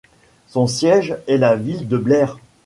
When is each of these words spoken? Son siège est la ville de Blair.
Son 0.47 0.65
siège 0.65 1.15
est 1.27 1.37
la 1.37 1.55
ville 1.55 1.87
de 1.87 1.95
Blair. 1.99 2.39